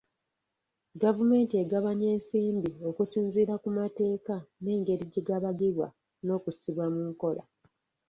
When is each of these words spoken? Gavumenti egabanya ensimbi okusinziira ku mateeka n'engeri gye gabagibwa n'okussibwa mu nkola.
Gavumenti 1.03 1.53
egabanya 1.63 2.07
ensimbi 2.15 2.69
okusinziira 2.89 3.53
ku 3.63 3.69
mateeka 3.79 4.35
n'engeri 4.61 5.05
gye 5.13 5.21
gabagibwa 5.29 5.87
n'okussibwa 6.25 6.85
mu 6.93 7.01
nkola. 7.11 7.43